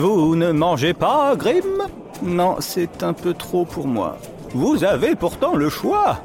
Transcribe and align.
Vous 0.00 0.34
ne 0.34 0.50
mangez 0.50 0.94
pas, 0.94 1.36
Grimm? 1.36 1.82
Non, 2.22 2.56
c'est 2.60 3.02
un 3.02 3.12
peu 3.12 3.34
trop 3.34 3.66
pour 3.66 3.86
moi. 3.86 4.16
Vous 4.54 4.82
avez 4.82 5.14
pourtant 5.14 5.54
le 5.54 5.68
choix. 5.68 6.20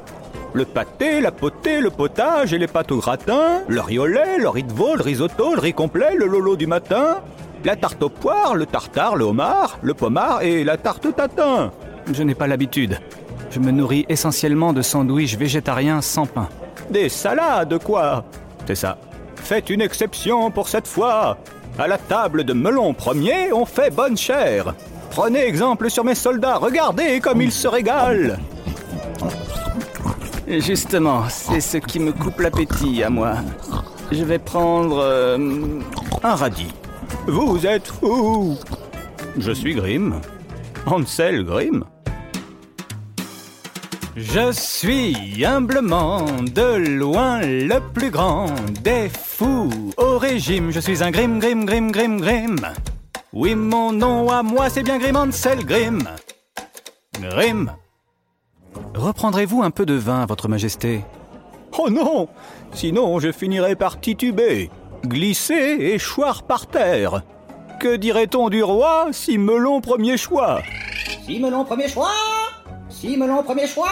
Le 0.54 0.64
pâté, 0.64 1.20
la 1.20 1.30
potée, 1.30 1.82
le 1.82 1.90
potage 1.90 2.54
et 2.54 2.58
les 2.58 2.68
pâtes 2.68 2.90
au 2.90 2.96
gratin, 2.96 3.60
le 3.68 3.82
riolet, 3.82 4.38
le 4.38 4.48
riz 4.48 4.62
de 4.62 4.72
veau, 4.72 4.96
le 4.96 5.02
risotto, 5.02 5.54
le 5.54 5.60
riz 5.60 5.74
complet, 5.74 6.14
le 6.16 6.24
lolo 6.24 6.56
du 6.56 6.66
matin, 6.66 7.18
la 7.66 7.76
tarte 7.76 8.02
aux 8.02 8.08
poires, 8.08 8.54
le 8.54 8.64
tartare, 8.64 9.14
le 9.14 9.26
homard, 9.26 9.78
le 9.82 9.92
pommard 9.92 10.40
et 10.40 10.64
la 10.64 10.78
tarte 10.78 11.14
tatin. 11.14 11.70
Je 12.10 12.22
n'ai 12.22 12.34
pas 12.34 12.46
l'habitude. 12.46 12.98
Je 13.50 13.60
me 13.60 13.72
nourris 13.72 14.06
essentiellement 14.08 14.72
de 14.72 14.80
sandwichs 14.80 15.36
végétariens 15.36 16.00
sans 16.00 16.24
pain. 16.24 16.48
Des 16.88 17.10
salades, 17.10 17.78
quoi 17.84 18.24
C'est 18.66 18.74
ça. 18.74 18.96
Faites 19.34 19.68
une 19.68 19.82
exception 19.82 20.50
pour 20.50 20.66
cette 20.68 20.88
fois. 20.88 21.36
À 21.78 21.86
la 21.86 21.98
table 21.98 22.44
de 22.44 22.54
Melon 22.54 22.94
Premier, 22.94 23.52
on 23.52 23.66
fait 23.66 23.94
bonne 23.94 24.16
chère. 24.16 24.74
Prenez 25.10 25.44
exemple 25.44 25.90
sur 25.90 26.04
mes 26.04 26.14
soldats, 26.14 26.56
regardez 26.56 27.20
comme 27.20 27.42
ils 27.42 27.52
se 27.52 27.68
régalent. 27.68 28.36
Justement, 30.48 31.24
c'est 31.28 31.60
ce 31.60 31.76
qui 31.76 31.98
me 31.98 32.12
coupe 32.12 32.40
l'appétit 32.40 33.02
à 33.02 33.10
moi. 33.10 33.34
Je 34.10 34.24
vais 34.24 34.38
prendre 34.38 34.98
euh, 35.00 35.80
un 36.22 36.34
radis. 36.34 36.72
Vous 37.26 37.66
êtes 37.66 37.88
fou 37.88 38.56
Je 39.36 39.52
suis 39.52 39.74
Grimm. 39.74 40.20
Ansel 40.86 41.44
Grimm. 41.44 41.84
Je 44.16 44.50
suis 44.50 45.44
humblement 45.44 46.24
de 46.40 46.76
loin 46.76 47.42
le 47.42 47.80
plus 47.92 48.10
grand 48.10 48.46
des 48.82 49.10
fous 49.10 49.92
au 49.98 50.16
régime. 50.16 50.70
Je 50.70 50.80
suis 50.80 51.02
un 51.04 51.10
Grimm, 51.10 51.38
Grimm, 51.38 51.66
Grimm, 51.66 51.90
Grimm, 51.90 52.20
Grimm. 52.22 52.56
Oui, 53.34 53.54
mon 53.54 53.92
nom 53.92 54.30
à 54.30 54.42
moi, 54.42 54.70
c'est 54.70 54.82
bien 54.82 54.96
Grimm 54.96 55.16
Ansel 55.16 55.66
Grimm. 55.66 56.02
Grimm. 57.20 57.70
Reprendrez-vous 58.94 59.62
un 59.62 59.70
peu 59.70 59.84
de 59.84 59.92
vin, 59.92 60.24
Votre 60.24 60.48
Majesté? 60.48 61.04
Oh 61.78 61.90
non 61.90 62.30
Sinon, 62.72 63.20
je 63.20 63.32
finirai 63.32 63.76
par 63.76 64.00
tituber, 64.00 64.70
glisser 65.04 65.76
et 65.78 65.98
choir 65.98 66.44
par 66.44 66.68
terre. 66.68 67.22
Que 67.80 67.96
dirait-on 67.96 68.48
du 68.48 68.62
roi 68.62 69.08
si 69.12 69.36
Melon 69.36 69.82
premier 69.82 70.16
choix? 70.16 70.62
Si 71.26 71.38
Melon 71.38 71.66
premier 71.66 71.88
choix 71.88 72.14
Si 72.98 73.14
Melon 73.14 73.42
premier 73.42 73.66
choix 73.66 73.90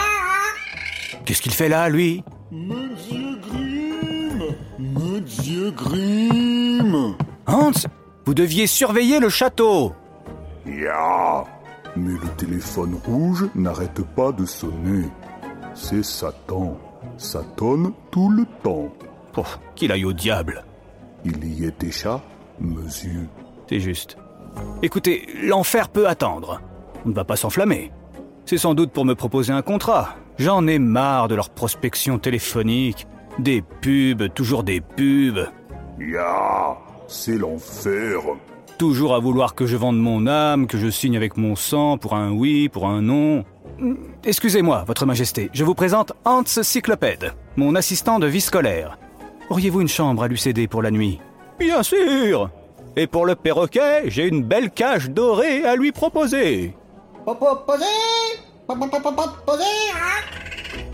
Qu'est-ce 1.26 1.42
qu'il 1.42 1.52
fait 1.52 1.68
là, 1.68 1.90
lui 1.90 2.24
Monsieur 2.50 3.36
Grimm 3.42 4.42
Monsieur 4.78 5.70
Grimm 5.72 7.14
Hans, 7.46 7.72
vous 8.24 8.32
deviez 8.32 8.66
surveiller 8.66 9.20
le 9.20 9.28
château. 9.28 9.92
Ya 10.66 11.44
Mais 11.96 12.14
le 12.14 12.28
téléphone 12.38 12.98
rouge 13.04 13.44
n'arrête 13.54 14.00
pas 14.16 14.32
de 14.32 14.46
sonner. 14.46 15.04
C'est 15.74 16.02
Satan. 16.02 16.78
Ça 17.18 17.42
tonne 17.56 17.92
tout 18.10 18.30
le 18.30 18.46
temps. 18.62 18.90
Oh, 19.36 19.44
qu'il 19.74 19.92
aille 19.92 20.06
au 20.06 20.14
diable. 20.14 20.64
Il 21.26 21.44
y 21.44 21.66
est 21.66 21.78
déjà, 21.78 22.22
monsieur. 22.58 23.28
C'est 23.68 23.80
juste. 23.80 24.16
Écoutez, 24.82 25.26
l'enfer 25.42 25.90
peut 25.90 26.08
attendre. 26.08 26.62
On 27.04 27.10
ne 27.10 27.14
va 27.14 27.24
pas 27.24 27.36
s'enflammer. 27.36 27.92
C'est 28.46 28.58
sans 28.58 28.74
doute 28.74 28.90
pour 28.90 29.04
me 29.04 29.14
proposer 29.14 29.52
un 29.52 29.62
contrat. 29.62 30.16
J'en 30.38 30.66
ai 30.66 30.78
marre 30.78 31.28
de 31.28 31.34
leur 31.34 31.48
prospection 31.48 32.18
téléphonique. 32.18 33.06
Des 33.38 33.62
pubs, 33.62 34.32
toujours 34.34 34.64
des 34.64 34.80
pubs. 34.80 35.48
Ya 35.98 36.76
C'est 37.08 37.38
l'enfer. 37.38 38.20
Toujours 38.78 39.14
à 39.14 39.18
vouloir 39.18 39.54
que 39.54 39.66
je 39.66 39.76
vende 39.76 39.98
mon 39.98 40.26
âme, 40.26 40.66
que 40.66 40.78
je 40.78 40.90
signe 40.90 41.16
avec 41.16 41.36
mon 41.36 41.56
sang 41.56 41.96
pour 41.96 42.14
un 42.14 42.32
oui, 42.32 42.68
pour 42.68 42.86
un 42.86 43.00
non. 43.02 43.44
Excusez-moi, 44.24 44.84
Votre 44.86 45.06
Majesté, 45.06 45.48
je 45.52 45.64
vous 45.64 45.74
présente 45.74 46.12
Hans 46.24 46.44
Cyclopède, 46.44 47.32
mon 47.56 47.74
assistant 47.74 48.18
de 48.18 48.26
vie 48.26 48.40
scolaire. 48.40 48.98
Auriez-vous 49.48 49.80
une 49.80 49.88
chambre 49.88 50.22
à 50.22 50.28
lui 50.28 50.38
céder 50.38 50.68
pour 50.68 50.82
la 50.82 50.90
nuit? 50.90 51.20
Bien 51.58 51.82
sûr 51.82 52.50
Et 52.96 53.06
pour 53.06 53.26
le 53.26 53.36
perroquet, 53.36 54.10
j'ai 54.10 54.26
une 54.26 54.42
belle 54.42 54.70
cage 54.70 55.10
dorée 55.10 55.64
à 55.64 55.76
lui 55.76 55.92
proposer. 55.92 56.74
Posez. 57.24 57.84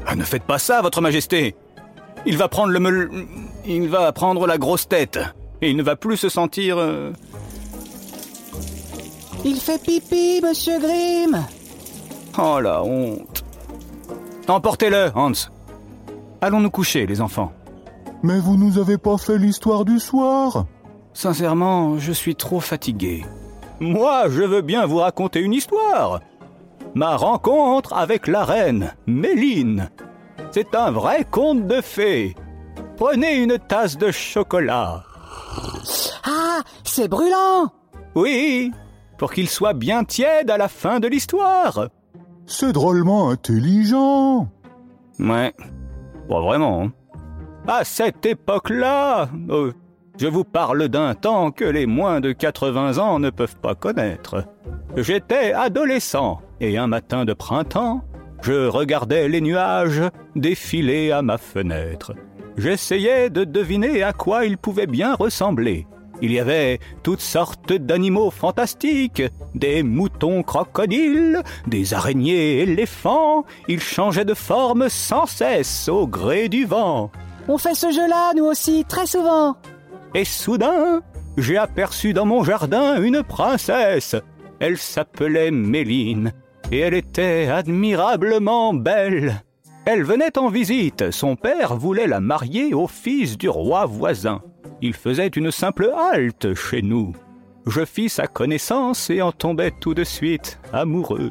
Ah, 0.06 0.16
ne 0.16 0.24
faites 0.24 0.42
pas 0.44 0.58
ça, 0.58 0.82
Votre 0.82 1.00
Majesté. 1.00 1.54
Il 2.26 2.36
va 2.36 2.48
prendre 2.48 2.72
le 2.72 2.80
meul... 2.80 3.10
Il 3.64 3.88
va 3.88 4.12
prendre 4.12 4.46
la 4.46 4.58
grosse 4.58 4.88
tête. 4.88 5.18
Et 5.62 5.70
il 5.70 5.76
ne 5.76 5.82
va 5.82 5.96
plus 5.96 6.16
se 6.16 6.28
sentir... 6.28 6.78
euh, 6.78 7.12
Il 9.44 9.56
fait 9.56 9.82
pipi, 9.82 10.41
monsieur 10.42 10.78
Grimm. 10.78 11.44
Oh 12.38 12.60
la 12.60 12.82
honte. 12.82 13.44
Emportez-le, 14.48 15.10
Hans. 15.14 15.32
Allons 16.41 16.60
nous 16.60 16.70
coucher, 16.70 17.06
les 17.06 17.20
enfants. 17.20 17.52
Mais 18.22 18.38
vous 18.38 18.56
nous 18.56 18.78
avez 18.78 18.98
pas 18.98 19.16
fait 19.18 19.38
l'histoire 19.38 19.84
du 19.84 19.98
soir? 19.98 20.66
Sincèrement, 21.12 21.98
je 21.98 22.12
suis 22.12 22.34
trop 22.34 22.60
fatigué. 22.60 23.24
Moi, 23.80 24.28
je 24.28 24.42
veux 24.42 24.60
bien 24.62 24.86
vous 24.86 24.98
raconter 24.98 25.41
une 25.41 25.52
histoire. 25.54 26.20
Ma 26.94 27.16
rencontre 27.16 27.92
avec 27.94 28.26
la 28.26 28.44
reine, 28.44 28.94
Méline. 29.06 29.91
C'est 30.50 30.74
un 30.74 30.91
vrai 30.91 31.24
conte 31.30 31.66
de 31.66 31.80
fées. 31.80 32.34
Prenez 32.96 33.36
une 33.36 33.58
tasse 33.58 33.96
de 33.96 34.10
chocolat. 34.10 35.04
Ah, 36.24 36.60
c'est 36.84 37.08
brûlant 37.08 37.70
Oui, 38.14 38.72
pour 39.16 39.32
qu'il 39.32 39.48
soit 39.48 39.72
bien 39.72 40.04
tiède 40.04 40.50
à 40.50 40.58
la 40.58 40.68
fin 40.68 41.00
de 41.00 41.08
l'histoire. 41.08 41.88
C'est 42.47 42.72
drôlement 42.72 43.30
intelligent. 43.30 44.48
Ouais. 45.18 45.54
Pas 46.28 46.41
vraiment. 46.41 46.82
hein. 46.84 46.92
À 47.68 47.84
cette 47.84 48.26
époque-là, 48.26 49.28
euh, 49.50 49.72
je 50.20 50.26
vous 50.26 50.44
parle 50.44 50.88
d'un 50.88 51.14
temps 51.14 51.50
que 51.50 51.64
les 51.64 51.86
moins 51.86 52.20
de 52.20 52.32
80 52.32 52.98
ans 52.98 53.19
ne 53.19 53.31
peuvent 53.31 53.56
pas 53.56 53.75
connaître. 53.75 54.44
J'étais 54.94 55.54
adolescent 55.54 56.42
et 56.60 56.76
un 56.76 56.86
matin 56.86 57.25
de 57.25 57.32
printemps, 57.32 58.04
je 58.42 58.66
regardais 58.66 59.28
les 59.28 59.41
nuages 59.41 60.03
défiler 60.36 61.10
à 61.10 61.22
ma 61.22 61.38
fenêtre. 61.38 62.12
J'essayais 62.59 63.30
de 63.30 63.44
deviner 63.44 64.03
à 64.03 64.12
quoi 64.12 64.44
ils 64.44 64.59
pouvaient 64.59 64.86
bien 64.86 65.14
ressembler. 65.14 65.86
Il 66.20 66.32
y 66.32 66.38
avait 66.38 66.80
toutes 67.03 67.22
sortes 67.22 67.72
d'animaux 67.72 68.30
fantastiques, 68.30 69.22
des 69.54 69.82
moutons 69.82 70.42
crocodiles, 70.42 71.41
des 71.66 71.94
araignées 71.94 72.59
éléphants, 72.59 73.47
ils 73.69 73.80
changeaient 73.80 74.26
de 74.26 74.34
forme 74.34 74.91
sans 74.91 75.24
cesse 75.24 75.89
au 75.89 76.06
gré 76.06 76.50
du 76.50 76.66
vent. 76.66 77.10
On 77.48 77.56
fait 77.56 77.74
ce 77.74 77.91
jeu-là, 77.91 78.34
nous 78.36 78.44
aussi, 78.44 78.84
très 78.86 79.06
souvent 79.06 79.56
Et 80.15 80.24
soudain, 80.24 81.03
j'ai 81.36 81.57
aperçu 81.57 82.12
dans 82.12 82.27
mon 82.27 82.42
jardin 82.42 83.01
une 83.01 83.22
princesse. 83.22 84.16
Elle 84.59 84.77
s'appelait 84.77 85.51
Méline, 85.51 86.33
et 86.72 86.80
elle 86.80 86.95
était 86.95 87.48
admirablement 87.48 88.74
belle. 88.74 89.42
Elle 89.86 90.03
venait 90.04 90.36
en 90.39 90.48
visite, 90.48 91.10
son 91.10 91.36
père 91.36 91.77
voulait 91.77 92.07
la 92.07 92.21
marier 92.21 92.74
au 92.74 92.86
fils 92.86 93.39
du 93.39 93.48
roi 93.48 93.86
voisin. 93.86 94.42
Il 94.83 94.95
faisait 94.95 95.28
une 95.28 95.51
simple 95.51 95.91
halte 95.97 96.54
chez 96.54 96.83
nous. 96.83 97.13
Je 97.66 97.84
fis 97.84 98.09
sa 98.09 98.27
connaissance 98.27 99.10
et 99.10 99.22
en 99.22 99.33
tombais 99.33 99.72
tout 99.80 99.95
de 99.95 100.04
suite 100.04 100.59
amoureux. 100.72 101.30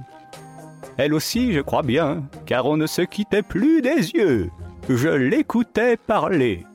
Elle 0.97 1.13
aussi, 1.13 1.53
je 1.53 1.61
crois 1.61 1.83
bien, 1.83 2.23
car 2.45 2.65
on 2.65 2.77
ne 2.77 2.87
se 2.87 3.01
quittait 3.01 3.43
plus 3.43 3.81
des 3.81 4.11
yeux. 4.11 4.49
Je 4.89 5.09
l'écoutais 5.09 5.97
parler. 5.97 6.65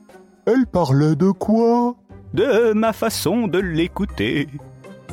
Elle 0.47 0.67
parlait 0.67 1.15
de 1.15 1.31
quoi? 1.31 1.95
De 2.33 2.73
ma 2.73 2.93
façon 2.93 3.47
de 3.47 3.57
l'écouter. 3.57 4.47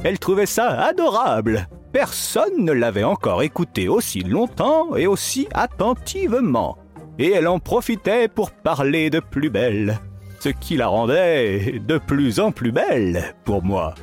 Elle 0.04 0.18
trouvait 0.18 0.46
ça 0.46 0.68
adorable. 0.68 1.68
personne 1.92 2.64
ne 2.64 2.72
l'avait 2.72 3.04
encore 3.04 3.42
écoutée 3.42 3.88
aussi 3.88 4.20
longtemps 4.20 4.96
et 4.96 5.06
aussi 5.06 5.46
attentivement. 5.52 6.78
Et 7.18 7.30
elle 7.30 7.46
en 7.46 7.58
profitait 7.58 8.28
pour 8.28 8.50
parler 8.50 9.10
de 9.10 9.20
plus 9.20 9.50
belle, 9.50 10.00
ce 10.40 10.48
qui 10.48 10.76
la 10.76 10.88
rendait 10.88 11.80
de 11.86 11.98
plus 11.98 12.40
en 12.40 12.50
plus 12.50 12.72
belle 12.72 13.34
pour 13.44 13.62
moi. 13.62 13.94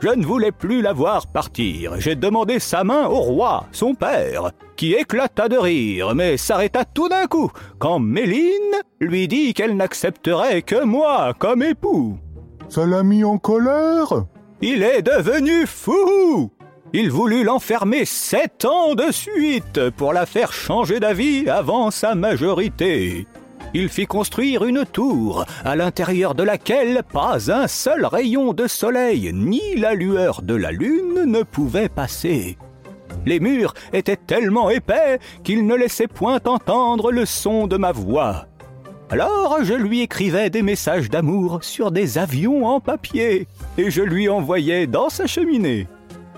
Je 0.00 0.08
ne 0.08 0.26
voulais 0.26 0.52
plus 0.52 0.82
la 0.82 0.92
voir 0.92 1.26
partir. 1.28 1.94
J'ai 1.98 2.16
demandé 2.16 2.58
sa 2.58 2.84
main 2.84 3.06
au 3.06 3.20
roi, 3.20 3.66
son 3.72 3.94
père, 3.94 4.50
qui 4.76 4.92
éclata 4.92 5.48
de 5.48 5.56
rire, 5.56 6.14
mais 6.14 6.36
s'arrêta 6.36 6.84
tout 6.84 7.08
d'un 7.08 7.26
coup 7.26 7.50
quand 7.78 7.98
Méline 7.98 8.50
lui 9.00 9.26
dit 9.28 9.54
qu'elle 9.54 9.76
n'accepterait 9.76 10.62
que 10.62 10.84
moi 10.84 11.34
comme 11.38 11.62
époux. 11.62 12.18
Ça 12.68 12.86
l'a 12.86 13.02
mis 13.02 13.24
en 13.24 13.38
colère? 13.38 14.26
Il 14.60 14.82
est 14.82 15.02
devenu 15.02 15.66
fou 15.66 16.50
Il 16.92 17.10
voulut 17.10 17.44
l'enfermer 17.44 18.04
sept 18.04 18.64
ans 18.64 18.94
de 18.94 19.10
suite 19.12 19.90
pour 19.96 20.12
la 20.12 20.26
faire 20.26 20.52
changer 20.52 21.00
d'avis 21.00 21.48
avant 21.48 21.90
sa 21.90 22.14
majorité. 22.14 23.26
Il 23.74 23.88
fit 23.88 24.06
construire 24.06 24.64
une 24.64 24.86
tour, 24.86 25.44
à 25.64 25.76
l'intérieur 25.76 26.34
de 26.34 26.42
laquelle 26.42 27.02
pas 27.12 27.52
un 27.52 27.66
seul 27.66 28.06
rayon 28.06 28.52
de 28.52 28.66
soleil 28.66 29.30
ni 29.34 29.76
la 29.76 29.94
lueur 29.94 30.42
de 30.42 30.54
la 30.54 30.72
lune 30.72 31.24
ne 31.26 31.42
pouvait 31.42 31.88
passer. 31.88 32.56
Les 33.26 33.40
murs 33.40 33.74
étaient 33.92 34.16
tellement 34.16 34.70
épais 34.70 35.18
qu'ils 35.44 35.66
ne 35.66 35.74
laissaient 35.74 36.06
point 36.06 36.40
entendre 36.44 37.10
le 37.10 37.26
son 37.26 37.66
de 37.66 37.76
ma 37.76 37.92
voix. 37.92 38.46
Alors 39.10 39.58
je 39.62 39.74
lui 39.74 40.00
écrivais 40.00 40.50
des 40.50 40.62
messages 40.62 41.10
d'amour 41.10 41.62
sur 41.62 41.90
des 41.90 42.18
avions 42.18 42.66
en 42.66 42.80
papier 42.80 43.46
et 43.78 43.90
je 43.90 44.02
lui 44.02 44.28
envoyais 44.28 44.86
dans 44.86 45.08
sa 45.08 45.26
cheminée. 45.26 45.86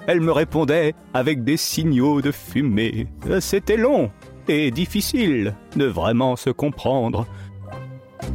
Elle 0.07 0.21
me 0.21 0.33
répondait 0.33 0.95
avec 1.13 1.45
des 1.45 1.59
signaux 1.59 2.23
de 2.23 2.33
fumée. 2.33 3.07
C'était 3.41 3.77
long 3.77 4.11
et 4.49 4.71
difficile 4.71 5.55
de 5.77 5.85
vraiment 5.85 6.37
se 6.37 6.49
comprendre. 6.49 7.27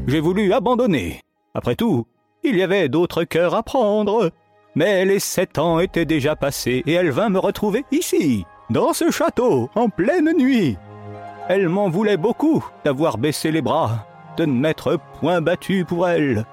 J'ai 0.08 0.20
voulu 0.20 0.54
abandonner. 0.54 1.22
Après 1.56 1.76
tout, 1.76 2.06
il 2.44 2.56
y 2.56 2.62
avait 2.62 2.90
d'autres 2.90 3.24
cœurs 3.24 3.56
à 3.56 3.64
prendre. 3.64 4.32
Mais 4.76 5.06
les 5.06 5.20
sept 5.20 5.60
ans 5.60 5.80
étaient 5.80 6.06
déjà 6.06 6.36
passés 6.36 6.84
et 6.86 6.94
elle 6.94 7.12
vint 7.12 7.30
me 7.30 7.40
retrouver 7.40 7.86
ici, 7.92 8.46
dans 8.70 8.94
ce 8.94 9.12
château, 9.12 9.70
en 9.76 9.90
pleine 9.90 10.36
nuit. 10.36 10.78
Elle 11.48 11.70
m'en 11.70 11.90
voulait 11.90 12.18
beaucoup 12.18 12.66
d'avoir 12.84 13.18
baissé 13.18 13.52
les 13.52 13.62
bras, 13.62 14.08
de 14.38 14.46
ne 14.46 14.54
m'être 14.54 15.00
point 15.20 15.42
battu 15.42 15.86
pour 15.86 16.08
elle. 16.08 16.46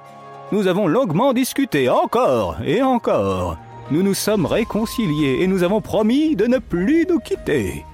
Nous 0.52 0.67
avons 0.67 0.87
longuement 0.87 1.32
discuté 1.32 1.88
encore 1.88 2.56
et 2.64 2.82
encore. 2.82 3.56
Nous 3.90 4.02
nous 4.02 4.14
sommes 4.14 4.46
réconciliés 4.46 5.38
et 5.40 5.46
nous 5.46 5.62
avons 5.62 5.81
promis 5.81 6.37
de 6.37 6.46
ne 6.46 6.58
plus 6.58 7.06
nous 7.08 7.20
quitter. 7.20 7.84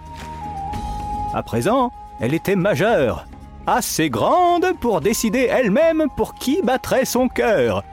À 1.35 1.43
présent, 1.43 1.93
elle 2.19 2.35
était 2.35 2.57
majeure, 2.57 3.27
assez 3.67 4.11
grande 4.11 4.67
pour 4.81 5.01
décider 5.01 5.49
elle-même 5.51 6.07
pour 6.17 6.35
qui 6.35 6.63
battrait 6.63 7.05
son 7.05 7.29
cœur. 7.29 7.85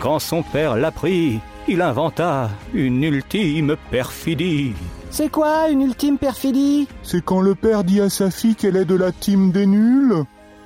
Quand 0.00 0.18
son 0.18 0.42
père 0.42 0.76
l'apprit, 0.76 1.40
il 1.68 1.80
inventa 1.80 2.50
une 2.74 3.02
ultime 3.02 3.76
perfidie. 3.90 4.74
C'est 5.10 5.30
quoi 5.30 5.68
une 5.68 5.82
ultime 5.82 6.18
perfidie? 6.18 6.88
C'est 7.02 7.24
quand 7.24 7.40
le 7.40 7.54
père 7.54 7.84
dit 7.84 8.00
à 8.00 8.08
sa 8.08 8.30
fille 8.30 8.54
qu'elle 8.56 8.76
est 8.76 8.84
de 8.84 8.96
la 8.96 9.12
team 9.12 9.52
des 9.52 9.66
nuls? 9.66 10.24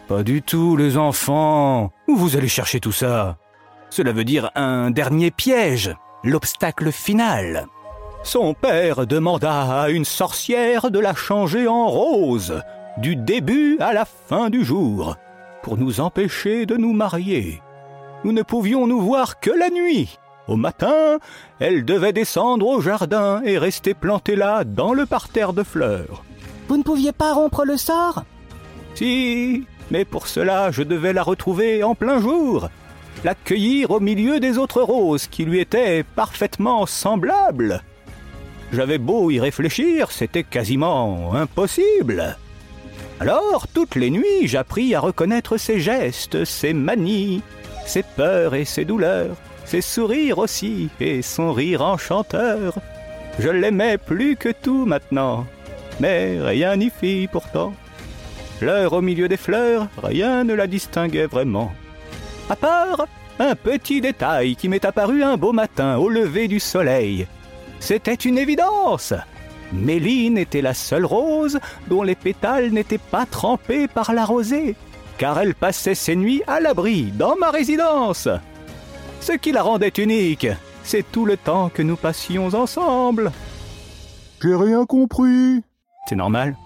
Pas 0.09 0.23
du 0.23 0.41
tout, 0.41 0.77
les 0.77 0.97
enfants. 0.97 1.91
Où 2.09 2.17
vous 2.17 2.37
allez 2.37 2.49
chercher 2.49 2.81
tout 2.81 2.93
ça? 2.93 3.39
Cela 3.91 4.13
veut 4.13 4.25
dire 4.25 4.51
un 4.55 4.91
dernier 4.91 5.31
piège, 5.31 5.95
l'obstacle 6.23 6.93
final. 6.93 7.67
Son 8.23 8.55
père 8.55 9.07
demanda 9.07 9.83
à 9.83 9.91
une 9.91 10.05
sorcière 10.05 10.91
de 10.91 10.99
la 10.99 11.15
changer 11.15 11.69
en 11.69 11.87
rose, 11.87 12.61
du 12.99 13.17
début 13.17 13.79
à 13.81 13.93
la 13.93 14.05
fin 14.05 14.49
du 14.49 14.65
jour, 14.65 15.17
pour 15.63 15.77
nous 15.77 16.01
empêcher 16.01 16.67
de 16.67 16.77
nous 16.77 16.93
marier. 16.93 17.63
Nous 18.25 18.33
ne 18.33 18.43
pouvions 18.43 18.87
nous 18.87 19.01
voir 19.01 19.41
que 19.41 19.51
la 19.51 19.71
nuit. 19.71 20.19
Au 20.49 20.57
matin, 20.57 21.19
elle 21.59 21.85
devait 21.85 22.13
descendre 22.13 22.67
au 22.67 22.81
jardin 22.81 23.43
et 23.45 23.59
rester 23.59 23.95
plantée 23.95 24.37
là, 24.37 24.65
dans 24.65 24.95
le 24.95 25.07
parterre 25.07 25.53
de 25.53 25.63
fleurs. 25.63 26.25
Vous 26.69 26.77
ne 26.77 26.83
pouviez 26.83 27.13
pas 27.13 27.33
rompre 27.33 27.65
le 27.65 27.77
sort? 27.77 28.25
Si, 28.95 29.65
mais 29.91 30.05
pour 30.05 30.29
cela, 30.29 30.71
je 30.71 30.83
devais 30.83 31.13
la 31.13 31.23
retrouver 31.23 31.83
en 31.83 31.95
plein 31.95 32.21
jour, 32.21 32.69
l'accueillir 33.25 33.91
au 33.91 34.01
milieu 34.01 34.41
des 34.41 34.59
autres 34.59 34.83
roses 34.83 35.27
qui 35.27 35.45
lui 35.45 35.61
étaient 35.61 36.03
parfaitement 36.03 36.87
semblables. 36.87 37.83
J'avais 38.73 38.99
beau 38.99 39.31
y 39.31 39.39
réfléchir, 39.39 40.11
c'était 40.11 40.45
quasiment 40.45 41.35
impossible. 41.35 42.37
Alors, 43.21 43.67
toutes 43.69 43.95
les 43.95 44.11
nuits, 44.11 44.47
j'appris 44.47 44.95
à 44.95 45.01
reconnaître 45.01 45.57
ses 45.57 45.81
gestes, 45.81 46.45
ses 46.45 46.73
manies, 46.73 47.43
ses 47.87 48.03
peurs 48.03 48.55
et 48.55 48.65
ses 48.65 48.85
douleurs, 48.85 49.37
ses 49.65 49.81
sourires 49.81 50.39
aussi, 50.39 50.91
et 51.01 51.23
son 51.23 51.53
rire 51.53 51.83
enchanteur. 51.83 52.75
Je 53.39 53.49
l'aimais 53.49 53.99
plus 53.99 54.37
que 54.37 54.51
tout 54.51 54.85
maintenant, 54.85 55.47
mais 56.01 56.39
rien 56.41 56.77
n'y 56.77 56.91
fit 56.91 57.29
pourtant. 57.31 57.73
Fleur 58.59 58.93
au 58.93 59.03
milieu 59.03 59.29
des 59.29 59.37
fleurs, 59.37 59.89
rien 60.03 60.45
ne 60.45 60.55
la 60.55 60.67
distinguait 60.67 61.27
vraiment. 61.27 61.73
À 62.49 62.57
part 62.57 63.07
un 63.39 63.55
petit 63.55 64.01
détail 64.01 64.57
qui 64.57 64.69
m'est 64.69 64.85
apparu 64.85 65.23
un 65.23 65.37
beau 65.37 65.53
matin 65.53 65.99
au 65.99 66.09
lever 66.09 66.49
du 66.49 66.59
soleil. 66.59 67.27
C'était 67.81 68.15
une 68.15 68.39
évidence. 68.39 69.13
Méline 69.73 70.39
était 70.39 70.63
la 70.63 70.75
seule 70.75 71.05
rose 71.05 71.59
dont 71.89 72.03
les 72.03 72.15
pétales 72.15 72.71
n'étaient 72.71 72.99
pas 72.99 73.27
trempés 73.27 73.89
par 73.89 74.13
la 74.15 74.25
rosée, 74.25 74.77
car 75.19 75.39
elle 75.39 75.55
passait 75.55 75.95
ses 75.95 76.17
nuits 76.17 76.43
à 76.47 76.61
l'abri 76.61 77.13
dans 77.13 77.37
ma 77.37 77.51
résidence. 77.51 78.29
Ce 79.21 79.33
qui 79.33 79.53
la 79.53 79.63
rendait 79.63 79.93
unique, 79.99 80.47
c'est 80.83 81.11
tout 81.11 81.25
le 81.25 81.37
temps 81.37 81.69
que 81.69 81.83
nous 81.83 81.97
passions 81.97 82.49
ensemble. 82.55 83.33
J'ai 84.43 84.55
rien 84.55 84.85
compris. 84.85 85.63
C'est 86.09 86.17
normal. 86.17 86.57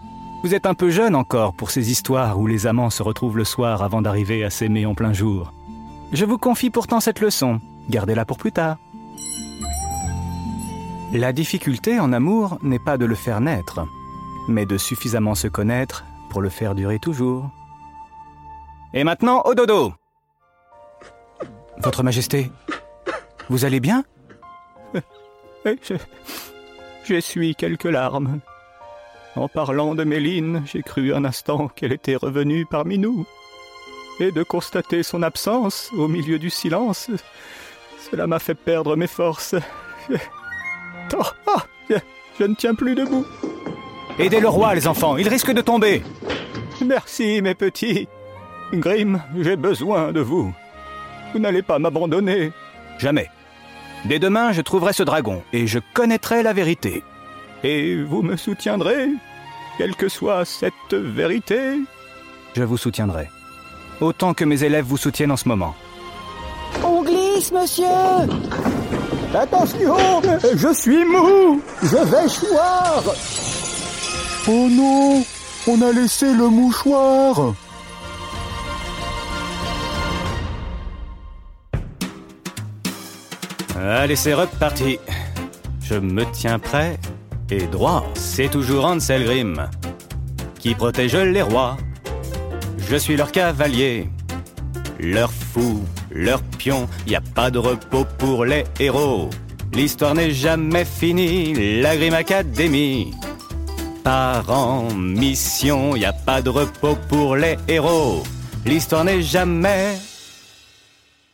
Vous 0.43 0.55
êtes 0.55 0.67
un 0.67 0.75
peu 0.75 0.91
jeune 0.91 1.15
encore 1.15 1.55
pour 1.55 1.71
ces 1.71 1.91
histoires 1.91 2.39
où 2.39 2.47
les 2.47 2.67
amants 2.67 2.91
se 2.91 3.03
retrouvent 3.03 3.37
le 3.37 3.45
soir 3.45 3.83
avant 3.83 4.03
d'arriver 4.03 4.45
à 4.45 4.51
s'aimer 4.51 4.87
en 4.87 4.95
plein 4.95 5.13
jour. 5.13 5.53
Je 6.13 6.25
vous 6.25 6.39
confie 6.39 6.71
pourtant 6.71 7.01
cette 7.01 7.21
leçon. 7.21 7.61
Gardez-la 7.89 8.25
pour 8.25 8.39
plus 8.39 8.53
tard. 8.53 8.79
La 11.13 11.33
difficulté 11.33 11.99
en 12.01 12.13
amour 12.13 12.59
n'est 12.63 12.79
pas 12.79 12.97
de 12.97 13.05
le 13.05 13.15
faire 13.15 13.41
naître, 13.41 13.87
mais 14.49 14.65
de 14.65 14.79
suffisamment 14.79 15.35
se 15.35 15.49
connaître 15.49 16.05
pour 16.31 16.41
le 16.41 16.49
faire 16.49 16.75
durer 16.75 16.99
toujours. 16.99 17.51
Et 18.93 19.05
maintenant, 19.05 19.43
au 19.45 19.55
dodo 19.55 19.93
Votre 21.79 22.03
Majesté, 22.03 22.51
vous 23.49 23.65
allez 23.65 23.81
bien? 23.81 24.05
Je, 25.65 25.95
J'essuie 27.05 27.55
quelques 27.55 27.85
larmes. 27.85 28.41
En 29.37 29.49
parlant 29.49 29.95
de 29.95 30.03
Méline, 30.03 30.65
j'ai 30.67 30.83
cru 30.83 31.15
un 31.15 31.25
instant 31.25 31.69
qu'elle 31.69 31.93
était 31.93 32.17
revenue 32.17 32.67
parmi 32.69 32.99
nous. 32.99 33.27
Et 34.19 34.33
de 34.33 34.43
constater 34.43 35.03
son 35.03 35.23
absence 35.23 35.91
au 35.97 36.09
milieu 36.09 36.39
du 36.39 36.51
silence, 36.51 37.11
cela 38.11 38.27
m'a 38.27 38.39
fait 38.39 38.55
perdre 38.55 38.97
mes 38.97 39.07
forces. 39.07 39.55
Oh, 41.17 41.23
oh, 41.47 41.61
je, 41.89 41.97
je 42.39 42.45
ne 42.45 42.55
tiens 42.55 42.75
plus 42.75 42.95
debout. 42.95 43.27
Aidez 44.19 44.41
le 44.41 44.49
roi, 44.49 44.75
les 44.75 44.87
enfants, 44.87 45.17
il 45.17 45.29
risque 45.29 45.53
de 45.53 45.61
tomber. 45.61 46.03
Merci, 46.85 47.41
mes 47.43 47.55
petits. 47.55 48.09
Grim, 48.73 49.21
j'ai 49.39 49.57
besoin 49.57 50.13
de 50.13 50.21
vous. 50.21 50.53
Vous 51.33 51.39
n'allez 51.39 51.63
pas 51.63 51.79
m'abandonner. 51.79 52.53
Jamais. 52.99 53.29
Dès 54.05 54.19
demain, 54.19 54.53
je 54.53 54.61
trouverai 54.61 54.93
ce 54.93 55.03
dragon 55.03 55.43
et 55.53 55.67
je 55.67 55.79
connaîtrai 55.95 56.43
la 56.43 56.53
vérité. 56.53 57.03
Et 57.65 58.03
vous 58.03 58.23
me 58.23 58.37
soutiendrez, 58.37 59.09
quelle 59.77 59.95
que 59.97 60.09
soit 60.09 60.45
cette 60.45 60.95
vérité 60.95 61.81
Je 62.57 62.63
vous 62.63 62.79
soutiendrai. 62.79 63.29
Autant 64.01 64.35
que 64.35 64.45
mes 64.45 64.65
élèves 64.65 64.85
vous 64.87 64.97
soutiennent 64.97 65.33
en 65.33 65.37
ce 65.37 65.49
moment. 65.49 65.75
On 66.85 67.03
glisse, 67.03 67.53
monsieur 67.53 67.85
Attention 69.35 69.97
Je 70.55 70.73
suis 70.73 71.05
mou 71.05 71.61
Je 71.83 71.97
vais 71.97 72.29
choir 72.49 73.03
Oh 74.49 74.69
non 74.71 75.25
On 75.67 75.83
a 75.83 75.93
laissé 75.93 76.33
le 76.33 76.49
mouchoir 76.49 77.55
Allez, 83.83 84.17
c'est 84.17 84.35
reparti. 84.35 84.99
Je 85.83 85.95
me 85.95 86.25
tiens 86.33 86.59
prêt 86.59 86.99
et 87.51 87.67
droit. 87.67 88.05
C'est 88.15 88.51
toujours 88.51 88.85
Ansel 88.85 89.25
Grimm 89.25 89.71
qui 90.59 90.75
protège 90.75 91.17
les 91.17 91.41
rois. 91.41 91.79
Je 92.91 92.97
suis 92.97 93.17
leur 93.17 93.33
cavalier, 93.33 94.11
leur 94.99 95.33
fou, 95.33 95.83
leur 96.11 96.43
pion. 96.43 96.89
Y 97.07 97.15
a 97.15 97.23
pas 97.23 97.51
de 97.51 97.59
repos 97.59 98.05
pour 98.19 98.45
les 98.45 98.65
héros. 98.79 99.31
L'histoire 99.73 100.15
n'est 100.15 100.33
jamais 100.33 100.85
finie, 100.85 101.81
la 101.81 101.97
Grim 101.97 102.13
Academy. 102.13 103.13
Par 104.05 104.45
mission, 104.95 105.97
y 105.97 106.05
a 106.05 106.13
pas 106.13 106.43
de 106.43 106.51
repos 106.51 106.99
pour 107.09 107.35
les 107.35 107.57
héros. 107.67 108.25
L'histoire 108.67 109.05
n'est 109.05 109.23
jamais 109.23 109.97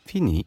finie. 0.06 0.46